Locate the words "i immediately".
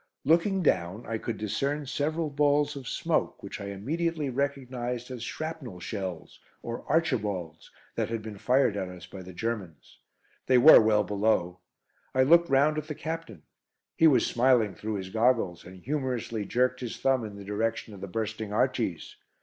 3.61-4.31